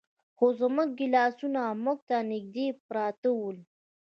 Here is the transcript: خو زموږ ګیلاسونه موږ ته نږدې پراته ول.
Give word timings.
خو 0.37 0.45
زموږ 0.59 0.89
ګیلاسونه 0.99 1.61
موږ 1.83 1.99
ته 2.09 2.17
نږدې 2.31 2.67
پراته 2.87 3.29
ول. 3.37 3.57